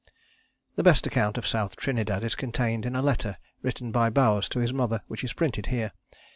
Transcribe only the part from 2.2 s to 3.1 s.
is contained in a